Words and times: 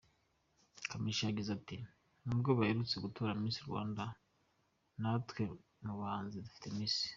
Kamichi 0.89 1.21
yagize 1.23 1.49
ati: 1.57 1.77
“N’ubwo 2.25 2.49
baherutse 2.57 2.95
gutora 3.05 3.39
Miss 3.41 3.57
Rwanda, 3.67 4.03
natwe 5.01 5.43
mu 5.85 5.93
bahanzi 5.99 6.37
dufite 6.45 6.67
Miss. 6.77 6.95